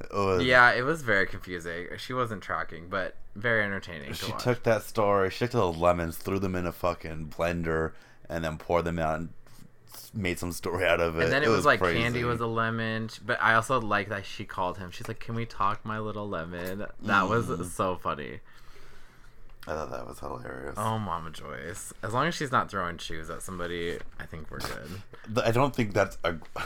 [0.00, 1.86] It was, yeah, it was very confusing.
[1.96, 4.42] She wasn't tracking, but very entertaining She watch.
[4.42, 7.92] took that story, she took those lemons, threw them in a fucking blender,
[8.28, 9.28] and then poured them out and
[10.14, 11.24] made some story out of it.
[11.24, 12.00] and then it, was, like crazy.
[12.00, 14.90] Kandi was a lemon, but I also like that she called him.
[14.90, 17.28] She's like, "Can we talk, my little lemon?" That Mm.
[17.48, 18.40] was so funny.
[19.66, 20.74] I thought that was hilarious.
[20.76, 21.92] Oh, Mama Joyce.
[22.02, 25.02] As long as she's not throwing shoes at somebody, I think we're good.
[25.44, 26.34] I don't think that's a.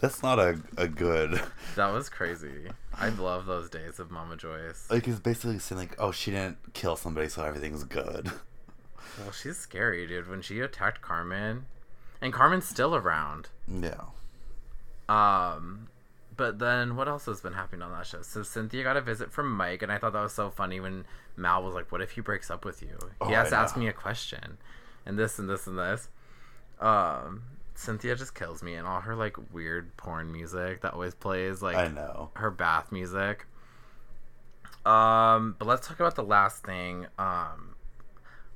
[0.00, 1.40] That's not a, a good.
[1.76, 2.68] That was crazy.
[2.92, 4.88] I love those days of Mama Joyce.
[4.90, 8.32] Like, it's basically saying, like, oh, she didn't kill somebody, so everything's good.
[9.20, 10.28] Well, she's scary, dude.
[10.28, 11.66] When she attacked Carmen,
[12.22, 13.48] and Carmen's still around.
[13.68, 14.04] Yeah.
[15.08, 15.88] Um,
[16.36, 18.22] but then what else has been happening on that show?
[18.22, 21.04] So Cynthia got a visit from Mike, and I thought that was so funny when
[21.36, 22.96] Mal was like, "What if he breaks up with you?
[23.20, 24.56] Oh, he has I to ask me a question,
[25.04, 26.08] and this and this and this."
[26.80, 27.42] Um,
[27.74, 31.76] Cynthia just kills me, and all her like weird porn music that always plays, like
[31.76, 32.30] I know.
[32.34, 33.46] her bath music.
[34.86, 37.06] Um, but let's talk about the last thing.
[37.18, 37.76] Um,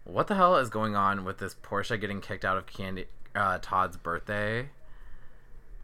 [0.04, 3.58] what the hell is going on with this Porsha getting kicked out of Kandi uh,
[3.60, 4.68] Todd's birthday?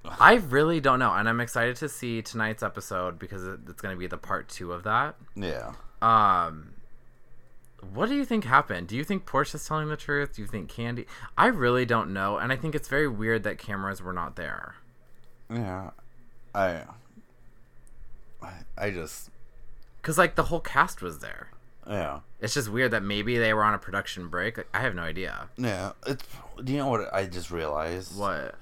[0.05, 3.99] I really don't know, and I'm excited to see tonight's episode because it's going to
[3.99, 5.15] be the part two of that.
[5.37, 5.75] Yeah.
[6.01, 6.75] Um,
[7.95, 8.89] what do you think happened?
[8.89, 10.35] Do you think Porsha's telling the truth?
[10.35, 11.07] Do you think Kandi?
[11.39, 14.75] I really don't know, and I think it's very weird that cameras were not there.
[15.49, 15.91] Yeah.
[16.55, 16.83] I.
[18.43, 19.31] I, I just.
[20.03, 21.52] Cause like the whole cast was there.
[21.89, 22.21] Yeah.
[22.41, 24.57] It's just weird that maybe they were on a production break.
[24.57, 25.49] Like, I have no idea.
[25.57, 25.93] Yeah.
[26.07, 26.25] It's.
[26.63, 28.17] Do you know what I just realized?
[28.19, 28.55] What?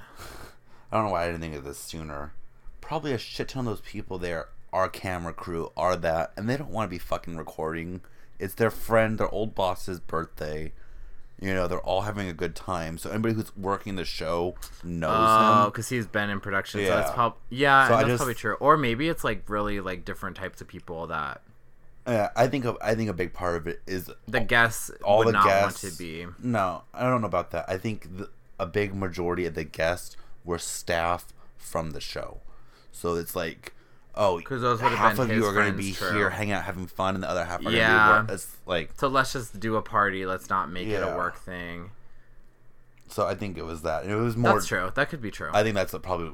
[0.92, 2.32] I don't know why I didn't think of this sooner.
[2.80, 6.56] Probably a shit ton of those people there are camera crew, are that, and they
[6.56, 8.00] don't want to be fucking recording.
[8.38, 10.72] It's their friend, their old boss's birthday.
[11.40, 12.98] You know, they're all having a good time.
[12.98, 14.54] So anybody who's working the show
[14.84, 15.70] knows Oh, him.
[15.70, 16.80] because he's been in production.
[16.84, 17.14] So that's Yeah.
[17.14, 17.88] probably yeah.
[17.88, 18.54] So that's just- probably true.
[18.60, 21.40] Or maybe it's like really like different types of people that
[22.10, 25.18] Yeah, I think of, I think a big part of it is the guests all
[25.18, 25.82] would the not guests.
[25.84, 26.26] want to be.
[26.42, 27.66] No, I don't know about that.
[27.68, 32.40] I think the, a big majority of the guests were staff from the show.
[32.92, 33.74] So it's like,
[34.14, 36.12] oh, 'Cause those half of you are going to be true.
[36.12, 38.22] here, hanging out, having fun, and the other half are going to Yeah.
[38.22, 38.30] be work.
[38.32, 40.26] It's like, So let's just do a party.
[40.26, 41.90] Let's not make it a work thing.
[43.08, 44.06] so I think it was that.
[44.06, 44.54] It was more.
[44.54, 44.90] That's true.
[44.94, 45.50] That could be true.
[45.52, 46.32] I think that's probably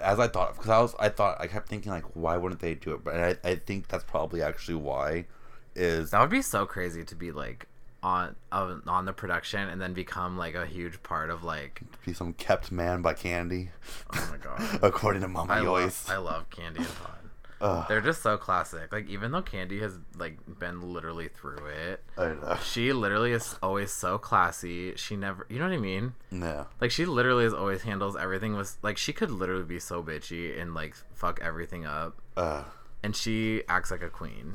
[0.00, 2.74] as I thought because I was I thought I kept thinking like why wouldn't they
[2.74, 3.04] do it?
[3.04, 5.26] But I I think that's probably actually why
[5.74, 7.66] is that would be so crazy to be like
[8.02, 12.12] on on, on the production and then become like a huge part of like Be
[12.12, 13.68] some kept man by Kandi,
[14.14, 14.78] oh my god.
[14.82, 17.19] according to Mama I love, I love Kandi and Todd.
[17.60, 18.92] Ugh, They're just so classic.
[18.92, 22.58] Like even though Kandi has like been literally through it, I know.
[22.62, 24.94] she literally is always so classy.
[24.96, 26.14] She never, you know what I mean?
[26.30, 26.66] No.
[26.80, 30.58] Like she literally is always handles everything with like she could literally be so bitchy
[30.60, 32.64] and like fuck everything up, Uh,
[33.02, 34.54] and she acts like a queen.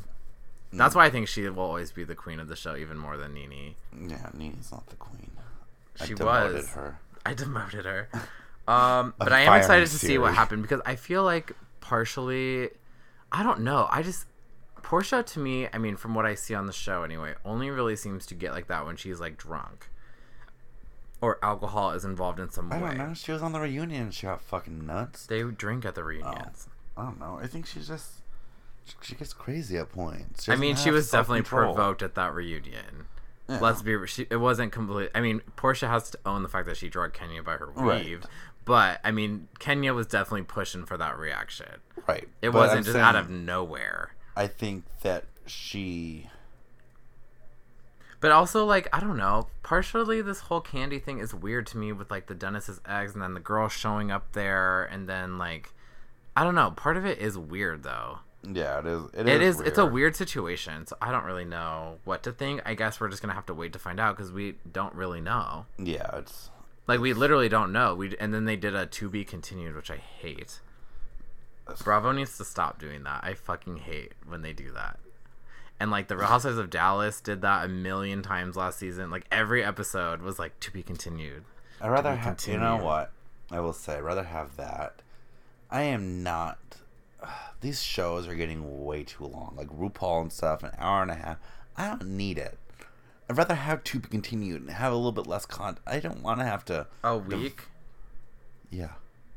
[0.74, 0.78] Mm.
[0.80, 3.18] That's why I think she will always be the queen of the show, even more
[3.18, 3.76] than NeNe.
[4.08, 5.30] yeah, NeNe's not the queen.
[6.04, 6.70] She I demoted was.
[6.70, 7.00] her.
[7.26, 8.10] I demoted her.
[8.68, 12.72] Um, but I am excited to see what happened because I feel like partially,
[13.36, 13.88] I don't know.
[13.92, 14.28] I just
[14.82, 17.98] Porsha to me, I mean, from what I see on the show anyway, only really
[17.98, 19.90] seems to get like that when she's like drunk
[21.20, 22.84] or alcohol is involved in some I way.
[22.84, 23.14] I don't know.
[23.14, 25.26] She was on the reunion she got fucking nuts.
[25.26, 26.70] They would drink at the oh, reunions.
[26.96, 27.38] I don't know.
[27.42, 28.22] I think she's just
[29.02, 30.48] she gets crazy at points.
[30.48, 33.08] I mean, she was definitely provoked at that reunion.
[33.50, 33.60] Yeah.
[33.60, 33.98] Let's be.
[34.08, 35.10] She, it wasn't complete.
[35.14, 38.24] I mean, Porsha has to own the fact that she drugged Kenya by her Right.
[38.66, 41.68] But I mean, Kenya was definitely pushing for that reaction.
[42.08, 42.28] right.
[42.42, 44.16] It But wasn't I'm just out of nowhere.
[44.36, 46.30] I think that she.
[48.20, 49.48] But also, like, I don't know.
[49.62, 53.22] Partially, this whole Kandi thing is weird to me with like the Dennis's eggs, and
[53.22, 55.70] then the girl showing up there, and then like,
[56.36, 56.72] I don't know.
[56.72, 58.20] Part of it is weird though.
[58.44, 59.02] Yeah, it is.
[59.14, 59.60] It is.
[59.62, 62.62] It's a weird situation, so I don't really know what to think.
[62.66, 65.22] I guess we're just gonna have to wait to find out because we don't really
[65.22, 65.66] know.
[65.78, 66.50] Yeah, it's.
[66.88, 67.96] Like, we literally don't know.
[67.96, 70.60] We and then they did a to be continued, which I hate.
[71.84, 73.24] Bravo needs to stop doing that.
[73.24, 75.00] I fucking hate when they do that.
[75.80, 79.10] And like the Real Housewives of Dallas did that a million times last season.
[79.10, 81.44] Like every episode was like to be continued.
[81.82, 82.40] I rather have.
[82.48, 83.12] You know what?
[83.52, 85.02] I will say, I'd rather have that.
[85.70, 86.60] I am not.
[87.62, 89.56] These shows are getting way too long.
[89.58, 91.38] Like RuPaul and stuff, an hour and a half.
[91.78, 92.58] I don't need it.
[93.30, 95.80] I'd rather have to be continued and have a little bit less content.
[95.88, 96.88] I don't want to have to.
[97.04, 97.64] A week,
[98.70, 98.90] Yeah.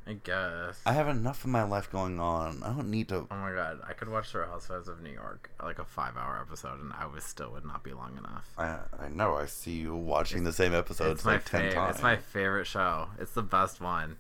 [0.07, 0.81] I guess.
[0.87, 2.63] I have enough in my life going on.
[2.63, 3.27] I don't need to.
[3.31, 6.81] oh my god, I could watch the Housewives of New York like a five-hour episode,
[6.81, 8.49] and I was still would not be long enough.
[8.57, 9.37] I, I know.
[9.37, 11.95] I see you watching the same episodes it's like ten fav- times.
[11.97, 13.09] It's my favorite show.
[13.21, 14.17] It's the best one.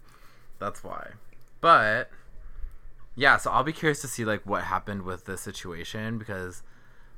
[0.58, 1.12] That's why.
[1.62, 2.10] But
[3.16, 6.62] yeah, so I'll be curious to see like what happened with this situation because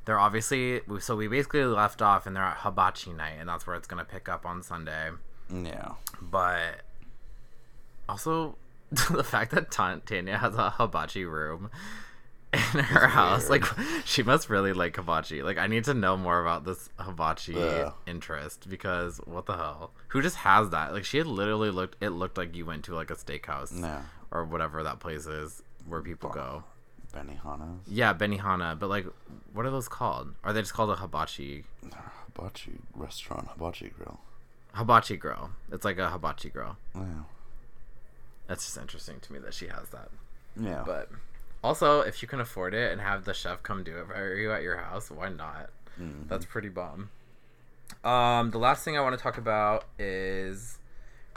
[0.05, 3.77] they're obviously so we basically left off and they're at hibachi night and that's where
[3.77, 5.11] it's gonna pick up on Sunday.
[5.53, 5.93] Yeah.
[6.21, 6.81] But
[8.09, 8.57] also
[9.11, 11.71] the fact that Tan- Tanya has a hibachi room
[12.53, 13.63] in her house, weird.
[13.63, 13.73] like
[14.05, 15.43] she must really like hibachi.
[15.43, 17.93] Like I need to know more about this hibachi Yeah.
[18.07, 19.93] interest because what the hell?
[20.09, 20.93] Who just has that?
[20.93, 22.03] Like she had literally looked.
[22.03, 23.99] It looked like you went to like a steakhouse No.
[24.33, 26.65] or whatever that place is where people go.
[27.15, 27.87] Benihana's.
[27.89, 28.79] Yeah, Benihana.
[28.79, 29.07] But like,
[29.53, 30.35] what are those called?
[30.45, 31.65] Are they just called a hibachi?
[32.27, 33.49] Hibachi restaurant.
[33.49, 34.21] Hibachi grill.
[34.75, 35.51] Hibachi grill.
[35.73, 36.77] It's like a hibachi grill.
[36.95, 37.03] Yeah.
[38.47, 40.09] That's just interesting to me that she has that.
[40.61, 40.83] Yeah.
[40.85, 41.09] But
[41.63, 44.53] also, if you can afford it and have the chef come do it for you
[44.53, 45.71] at your house, why not?
[46.01, 46.29] Mhm.
[46.29, 47.11] That's pretty bomb.
[48.05, 50.79] Um, the last thing I want to talk about is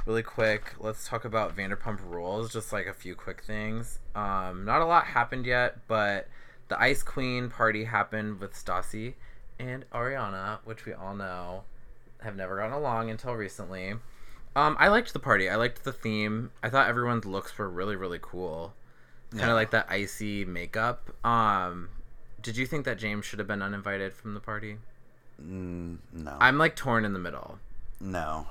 [0.06, 0.74] really quick.
[0.80, 2.52] Let's talk about Vanderpump Rules.
[2.52, 4.00] Just like a few quick things.
[4.16, 6.28] Um, not a lot happened yet, but
[6.68, 9.13] the Ice Queen party happened with Stassi
[9.60, 11.63] and Ariana, which we all know
[12.22, 13.94] have never gotten along until recently.
[14.56, 15.50] Um, I liked the party.
[15.50, 16.52] I liked the theme.
[16.62, 18.74] I thought everyone's looks were really, really cool.
[19.32, 19.54] Kind of Yeah.
[19.54, 21.10] like that icy makeup.
[21.26, 21.89] Um,
[22.42, 24.78] did you think that James should have been uninvited from the party?
[25.42, 26.38] Mm, no.
[26.39, 27.58] I'm like torn in the middle.
[28.00, 28.48] no.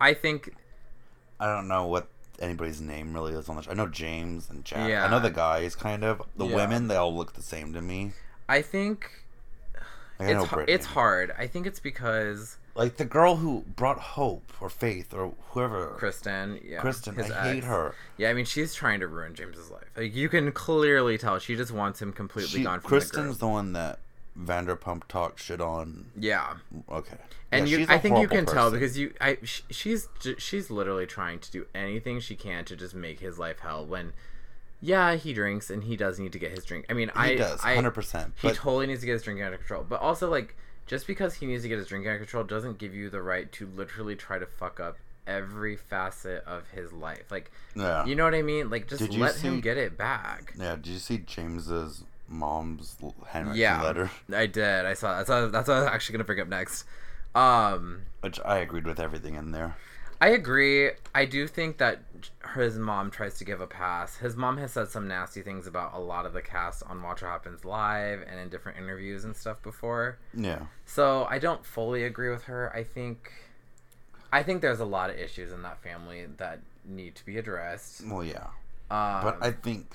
[0.00, 0.54] I think
[1.40, 2.08] I don't know what
[2.40, 3.70] anybody's name really is on the show.
[3.70, 4.88] I know James and Jack.
[4.88, 5.04] Yeah.
[5.04, 6.22] I know the guys kind of.
[6.36, 6.56] The Yeah.
[6.56, 8.12] women, they all look the same to me.
[8.48, 9.10] I think
[10.18, 11.34] Like, I it's har- it's hard.
[11.38, 15.90] I think it's because Like the girl who brought hope or faith or whoever.
[15.96, 17.94] Kristen, yeah, Kristen, I hate her.
[18.16, 19.84] Yeah, I mean she's trying to ruin James's life.
[19.96, 23.46] Like you can clearly tell she just wants him completely She, gone from Kristen's the
[23.46, 24.00] the one that
[24.38, 26.06] Vanderpump talked shit on.
[26.18, 26.54] Yeah,
[26.90, 27.16] Okay.
[27.52, 30.70] and Yeah, you, I think you can tell because you, I, sh- she's j- she's
[30.70, 33.86] literally trying to do anything she can to just make his life hell.
[33.86, 34.12] When,
[34.80, 36.86] yeah, he drinks and he does need to get his drink.
[36.90, 38.34] I mean, he I does, hundred percent.
[38.42, 39.84] he But totally needs to get his drinking under control.
[39.88, 42.92] But also, like, just because he needs to get his drinking under control doesn't give
[42.94, 47.30] you the right to literally try to fuck up every facet of his life.
[47.30, 48.68] Like, yeah, you know what I mean?
[48.68, 50.52] Like, just let him get it back.
[50.58, 50.74] yeah.
[50.74, 52.96] Did you see James's mom's
[53.28, 54.10] handwritten Yeah, letter?
[54.32, 54.84] I did.
[54.86, 55.16] I saw.
[55.16, 56.84] That's what, that's what I was actually gonna bring up next.
[57.34, 59.76] Um, Which I agreed with everything in there.
[60.20, 60.92] I agree.
[61.14, 62.02] I do think that
[62.54, 64.16] his mom tries to give a pass.
[64.16, 67.20] His mom has said some nasty things about a lot of the cast on Watch
[67.20, 70.18] What Happens Live and in different interviews and stuff before.
[70.32, 70.60] Yeah.
[70.86, 72.74] So I don't fully agree with her.
[72.74, 73.32] I think,
[74.32, 78.06] I think there's a lot of issues in that family that need to be addressed.
[78.06, 78.46] Well, yeah.
[78.90, 79.88] Um, But I think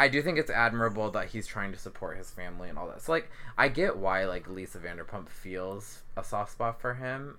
[0.00, 3.02] I do think it's admirable that he's trying to support his family and all that.
[3.02, 7.36] So like I get why like Lisa Vanderpump feels a soft spot for him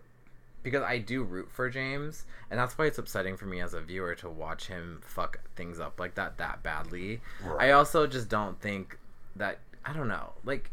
[0.61, 3.81] because I do root for James and that's why it's upsetting for me as a
[3.81, 7.21] viewer to watch him fuck things up like that that badly.
[7.43, 7.69] Right.
[7.69, 8.99] I also just don't think
[9.37, 10.33] that I don't know.
[10.45, 10.69] Like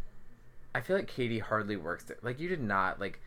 [0.74, 2.18] I feel like Katie hardly works there.
[2.20, 3.18] Like you did not like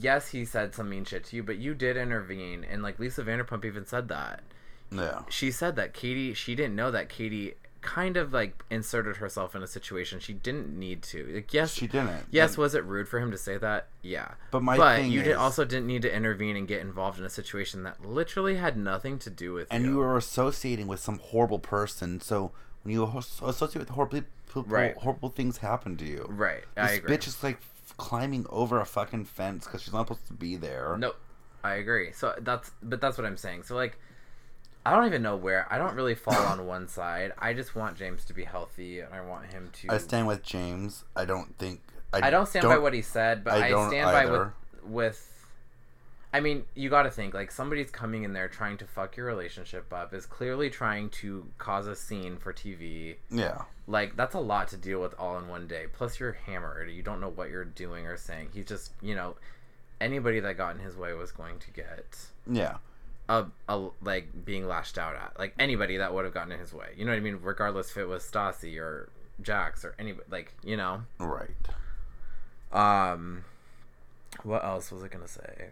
[0.00, 3.22] yes, he said some mean shit to you, but you did intervene and like Lisa
[3.22, 4.40] Vanderpump even said that
[4.90, 5.22] yeah.
[5.28, 9.62] she said that Katie she didn't know that Katie kind of like inserted herself in
[9.62, 11.26] a situation she didn't need to.
[11.34, 12.24] Like yes, She didn't.
[12.30, 13.88] yes, was it rude for him to say that?
[14.02, 14.32] Yeah.
[14.50, 17.18] But my but thing you is, did also didn't need to intervene and get involved
[17.18, 19.90] in a situation that literally had nothing to do with and you.
[19.90, 22.20] you were associating with some horrible person.
[22.20, 22.52] So
[22.84, 24.94] when you associate with horrible people, Right.
[24.98, 26.26] horrible things happen to you.
[26.28, 26.62] right.
[26.76, 27.16] This I agree.
[27.16, 27.58] bitch is like
[27.96, 30.96] climbing over a fucking fence because she's not supposed to be there.
[30.98, 31.16] Nope.
[31.64, 32.12] I agree.
[32.12, 33.62] So that's but that's what I'm saying.
[33.64, 33.98] So like
[34.84, 35.66] I don't even know where.
[35.70, 37.32] I don't really fall on one side.
[37.38, 40.42] I just want James to be healthy and I want him to I stand with
[40.42, 41.04] James.
[41.14, 41.80] I don't think.
[42.12, 44.48] I I don't stand by what he said, but I I, don't stand by with
[44.84, 45.28] with.
[46.34, 49.26] I mean, you got to think like somebody's coming in there trying to fuck your
[49.26, 53.16] relationship up is clearly trying to cause a scene for TV.
[53.30, 53.62] Yeah.
[53.86, 55.84] Like that's a lot to deal with all in one day.
[55.92, 56.90] Plus you're hammered.
[56.90, 58.48] You don't know what you're doing or saying.
[58.54, 59.36] He's just, you know,
[60.00, 62.16] anybody that got in his way was going to get
[62.50, 62.78] Yeah.
[63.32, 65.38] A, a like being lashed out at.
[65.38, 66.88] Like anybody that would have gotten in his way.
[66.96, 67.38] You know what I mean?
[67.40, 69.08] Regardless if it was Stassi or
[69.40, 71.02] Jax or anybody like, you know.
[71.18, 71.48] Right.
[72.72, 73.44] Um,
[74.42, 75.68] what else was I gonna say?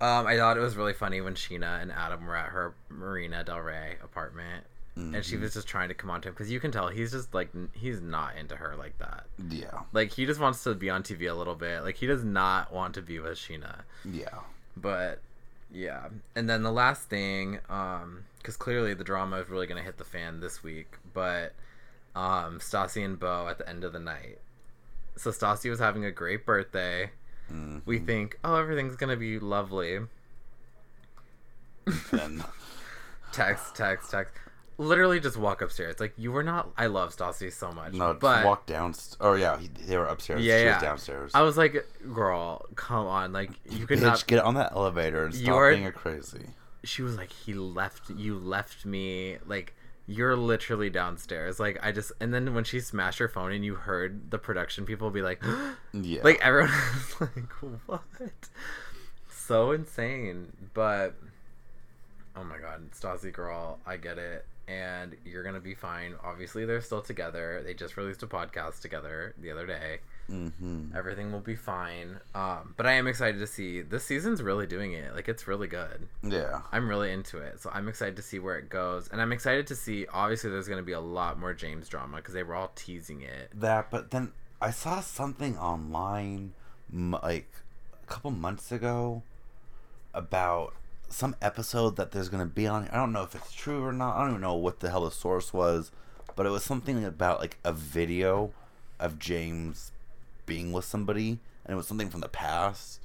[0.00, 3.42] Um, I thought it was really funny when Scheana and Adam were at her Marina
[3.44, 4.64] Del Rey apartment,
[4.96, 5.40] and she Mhm.
[5.42, 7.50] was just trying to come on to him because you can tell he's just like
[7.72, 9.26] he's not into her like that.
[9.48, 9.82] Yeah.
[9.92, 11.82] Like he just wants to be on TV a little bit.
[11.82, 13.80] Like he does not want to be with Scheana.
[14.04, 14.38] Yeah.
[14.76, 15.20] But
[15.72, 19.98] yeah, and then the last thing, um, because clearly the drama is really gonna hit
[19.98, 20.96] the fan this week.
[21.12, 21.52] But
[22.14, 24.38] um, Stassi and Beau at the end of the night.
[25.16, 27.10] So Stassi was having a great birthday.
[27.52, 27.82] Mhm.
[27.86, 30.00] We think, oh, everything's gonna be lovely.
[32.10, 32.44] Then
[33.32, 34.34] Text, text, text.
[34.78, 35.98] Literally just walk upstairs.
[35.98, 36.70] Like you were not.
[36.76, 37.92] I love Stassi so much.
[37.94, 38.94] no, just but walk down.
[39.20, 40.42] Oh yeah, he, they were upstairs.
[40.44, 40.74] Yeah, she yeah.
[40.74, 41.30] was downstairs.
[41.34, 43.32] I was like, girl, come on.
[43.32, 44.26] Like you could Bitch, not.
[44.28, 46.46] get on that elevator and stop being a crazy.
[46.84, 49.74] she was like he left you left me like
[50.06, 53.74] you're literally downstairs like i just and then when she smashed her phone and you
[53.74, 55.42] heard the production people be like
[55.92, 56.20] Yeah.
[56.22, 56.70] like everyone
[57.20, 57.50] was like
[57.86, 58.00] what
[59.30, 61.14] so insane but
[62.36, 66.80] oh my god Stassi girl i get it and you're gonna be fine obviously they're
[66.80, 69.98] still together they just released a podcast together the other day
[70.30, 70.94] Mm-hmm.
[70.94, 74.92] everything will be fine um but i am excited to see this season's really doing
[74.92, 76.60] it like it's really good Yeah.
[76.70, 77.60] I'm really into it.
[77.62, 79.08] So I'm excited to see where it goes.
[79.10, 82.18] And I'm excited to see, obviously, there's going to be a lot more James drama
[82.18, 83.50] because they were all teasing it.
[83.54, 86.52] That, but then I saw something online,
[86.92, 87.50] like
[88.02, 89.22] a couple months ago,
[90.12, 90.74] about
[91.08, 92.88] some episode that there's gonna be on.
[92.88, 94.16] I don't know if it's true or not.
[94.16, 95.90] I don't even know what the hell the source was,
[96.36, 98.52] but it was something about like a video
[99.00, 99.92] of James
[100.46, 103.00] being with somebody, and it was something from the past.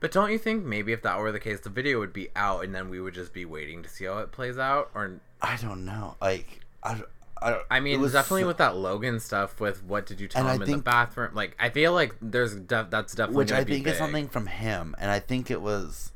[0.00, 2.64] But don't you think maybe if that were the case, the video would be out
[2.64, 4.90] and then we would just be waiting to see how it plays out?
[4.94, 6.16] Or, I don't know.
[6.20, 7.00] Like I,
[7.40, 10.26] I, I it mean, was definitely so- with that Logan stuff with what did you
[10.28, 11.34] tell And I him in the bathroom?
[11.34, 13.98] Like, I feel like there's def- that's definitely which I think is big.
[13.98, 16.11] something from him, and I think it was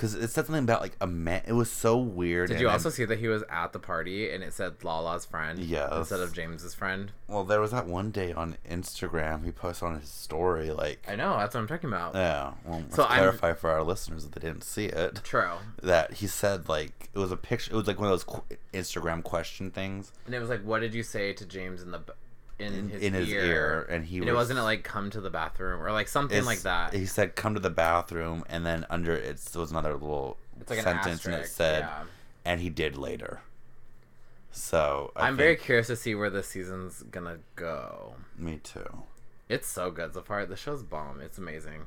[0.00, 1.42] because it said something about like a man.
[1.46, 2.48] It was so weird.
[2.48, 5.58] Did you also see that he was at the party and it said Lala's friend
[5.58, 5.92] Yes.
[5.94, 7.12] instead of James's friend?
[7.28, 11.16] Well, there was that one day on Instagram he posted on his story like, I
[11.16, 12.14] know, that's what I'm talking about.
[12.14, 12.52] yeah.
[12.64, 15.52] Well, So I'm- clarify for our listeners if they didn't see it True.
[15.82, 17.72] that he said like it was a picture.
[17.72, 20.80] It was like one of those qu- Instagram question things And it was like, what
[20.80, 22.00] did you say to James in the
[22.60, 23.44] in, in, his, in his ear?
[23.44, 26.08] ear, and he And was, it wasn't it like come to the bathroom or like
[26.08, 26.92] something like that.
[26.94, 30.36] He said, "Come to the bathroom," and then under it was another little
[30.68, 32.02] like an sentence, and it said, yeah.
[32.44, 33.40] "And he did later."
[34.52, 38.14] So I I'm very curious to see where this season's gonna go.
[38.36, 39.02] Me too.
[39.48, 40.44] It's so good so far.
[40.46, 41.20] The show's bomb.
[41.20, 41.86] It's amazing.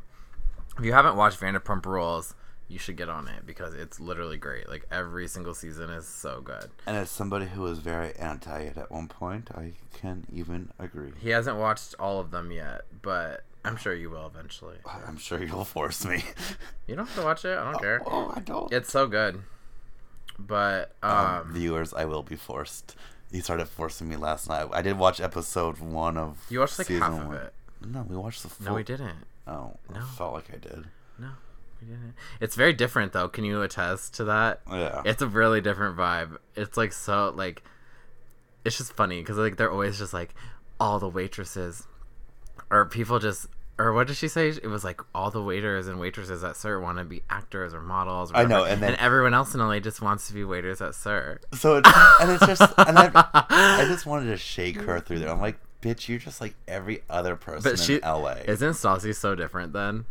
[0.77, 2.35] If you haven't watched Vanderpump Rules,
[2.67, 4.67] you should get on it because it's literally great.
[4.69, 6.69] Like every single season is so good.
[6.87, 11.11] And as somebody who was very anti it at one point, I can even agree.
[11.19, 14.77] He hasn't watched all of them yet, but I'm sure you will eventually.
[14.85, 16.23] I'm sure you'll force me.
[16.87, 17.57] You don't have to watch it.
[17.57, 18.01] I don't care.
[18.05, 18.71] Oh, I don't.
[18.73, 19.41] It's so good.
[20.37, 22.95] But um, um, viewers, I will be forced.
[23.31, 24.67] He started forcing me last night.
[24.73, 26.45] I did watch episode one of.
[26.49, 27.37] you watched like half of one.
[27.37, 27.53] it.
[27.85, 28.65] No, we watched the full.
[28.67, 29.15] No, we didn't.
[29.47, 30.01] Oh, No.
[30.01, 30.85] I felt like I did.
[31.17, 31.29] No.
[32.39, 33.27] It's very different though.
[33.29, 34.61] Can you attest to that?
[34.69, 35.01] Yeah.
[35.05, 36.37] It's a really different vibe.
[36.55, 37.63] It's like so like
[38.65, 40.33] it's just funny because like they're always just like
[40.79, 41.87] all the waitresses
[42.69, 43.47] or people just
[43.79, 44.49] or what did she say?
[44.49, 47.81] It was like all the waiters and waitresses at SUR want to be actors or
[47.81, 48.31] models.
[48.31, 50.93] Or I know, and then- everyone else in LA just wants to be waiters at
[50.93, 51.39] SUR.
[51.53, 51.89] So it's
[52.21, 53.09] and it's just and I,
[53.49, 55.29] I just wanted to shake her through there.
[55.29, 58.35] I'm like, bitch, you're just like every other person she in LA.
[58.45, 60.05] isn't Stassi so different then?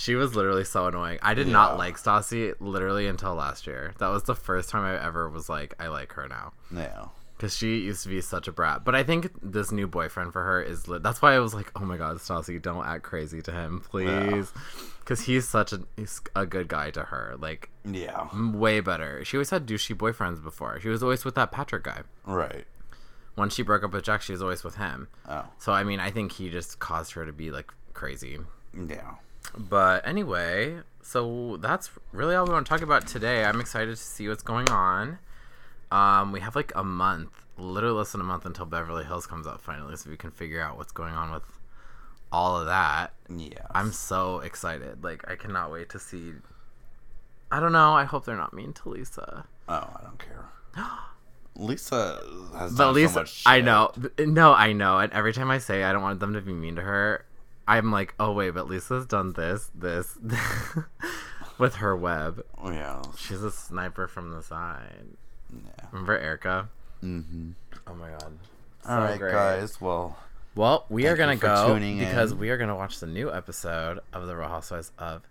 [0.00, 1.18] She was literally so annoying.
[1.22, 1.52] I did Yeah.
[1.52, 3.92] not like Stassi literally until last year.
[3.98, 6.52] That was the first time I ever was like, I like her now.
[6.74, 7.06] yeah.
[7.36, 8.84] because she used to be such a brat.
[8.84, 11.02] But I think this new boyfriend for her is lit.
[11.02, 14.52] That's why I was like, oh my god, Stassi, don't act crazy to him, please,
[15.00, 18.28] because he's such a he's a good guy to her, like Yeah.
[18.34, 19.24] way better.
[19.24, 20.80] She always had douchey boyfriends before.
[20.80, 22.02] She was always with that Patrick guy.
[22.26, 22.66] Right.
[23.36, 25.08] When she broke up with Jack, she was always with him.
[25.26, 25.44] Oh.
[25.58, 28.38] So I mean, I think he just caused her to be like crazy.
[28.74, 29.14] Yeah.
[29.56, 33.44] But anyway, so that's really all we want to talk about today.
[33.44, 35.18] I'm excited to see what's going on.
[35.90, 39.46] Um, we have like a month, literally less than a month until Beverly Hills comes
[39.46, 41.42] out finally, so we can figure out what's going on with
[42.30, 43.12] all of that.
[43.28, 43.66] Yeah.
[43.72, 45.02] I'm so excited.
[45.02, 46.32] Like, I cannot wait to see.
[47.50, 47.92] I don't know.
[47.92, 49.46] I hope they're not mean to Lisa.
[49.68, 50.48] Oh, I don't care.
[51.56, 52.22] Lisa
[52.56, 53.92] has But done Lisa, so much I know.
[54.18, 54.98] No, I know.
[54.98, 57.24] And every time I say I don't want them to be mean to her,
[57.76, 60.18] I'm like, oh wait, but Lisa's done this, this,
[61.58, 62.44] with her web.
[62.64, 63.02] Yeah.
[63.16, 65.06] She's a sniper from the side.
[65.52, 65.86] Yeah.
[65.92, 66.68] Remember Erica?
[67.02, 67.50] Mm-hmm.
[67.86, 68.38] Oh my god.
[68.88, 69.80] All right, guys.
[69.80, 70.16] Well,
[70.54, 72.38] Well, we are gonna go because in.
[72.38, 75.22] we are gonna watch the new episode of The Real Housewives of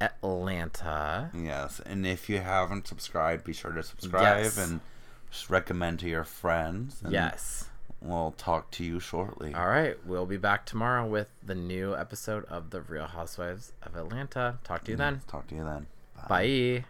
[0.00, 1.30] Atlanta.
[1.34, 1.80] yes.
[1.84, 4.58] And if you haven't subscribed, be sure to subscribe Yes.
[4.58, 4.80] and
[5.30, 7.02] just recommend to your friends.
[7.08, 7.68] Yes.
[8.04, 9.54] We'll talk to you shortly.
[9.54, 13.96] All right, we'll be back tomorrow with the new episode of The Real Housewives of
[13.96, 14.58] Atlanta.
[14.62, 15.22] Talk to you then.
[15.26, 15.86] Talk to you then.
[16.28, 16.84] Bye.